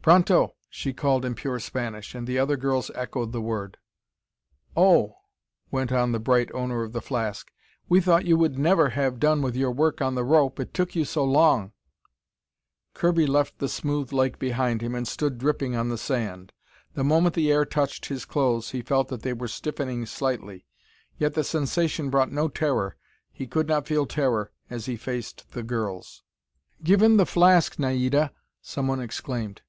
"Pronto!" 0.00 0.54
she 0.68 0.92
called 0.92 1.24
in 1.24 1.34
pure 1.34 1.58
Spanish, 1.58 2.14
and 2.14 2.28
other 2.30 2.56
girls 2.58 2.90
echoed 2.94 3.32
the 3.32 3.40
word. 3.40 3.78
"Oh," 4.76 5.14
went 5.70 5.92
on 5.92 6.12
the 6.12 6.18
bright 6.20 6.50
owner 6.52 6.82
of 6.82 6.92
the 6.92 7.00
flask, 7.00 7.50
"we 7.88 8.00
thought 8.02 8.26
you 8.26 8.36
would 8.36 8.58
never 8.58 8.90
have 8.90 9.18
done 9.20 9.40
with 9.40 9.56
your 9.56 9.70
work 9.70 10.02
on 10.02 10.14
the 10.14 10.24
rope. 10.24 10.60
It 10.60 10.74
took 10.74 10.94
you 10.94 11.06
so 11.06 11.24
long!" 11.24 11.72
Kirby 12.92 13.26
left 13.26 13.58
the 13.58 13.68
smooth 13.68 14.12
lake 14.12 14.38
behind 14.38 14.82
him 14.82 14.94
and 14.94 15.08
stood 15.08 15.38
dripping 15.38 15.74
on 15.74 15.88
the 15.90 15.98
sand. 15.98 16.52
The 16.92 17.04
moment 17.04 17.34
the 17.34 17.50
air 17.52 17.64
touched 17.64 18.06
his 18.06 18.26
clothes, 18.26 18.70
he 18.70 18.82
felt 18.82 19.08
that 19.08 19.22
they 19.22 19.32
were 19.32 19.48
stiffening 19.48 20.04
slightly. 20.04 20.66
Yet 21.18 21.32
the 21.32 21.44
sensation 21.44 22.10
brought 22.10 22.32
no 22.32 22.48
terror. 22.48 22.96
He 23.32 23.46
could 23.46 23.68
not 23.68 23.86
feel 23.86 24.04
terror 24.04 24.50
as 24.68 24.84
he 24.86 24.96
faced 24.96 25.50
the 25.52 25.62
girls. 25.62 26.22
"Give 26.82 27.02
him 27.02 27.16
the 27.18 27.26
flask, 27.26 27.78
Naida!" 27.78 28.32
someone 28.60 29.00
exclaimed. 29.00 29.62